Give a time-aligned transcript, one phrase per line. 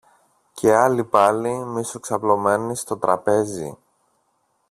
[0.53, 3.49] και άλλοι πάλι, μισοξαπλωμένοι στο τραπέζ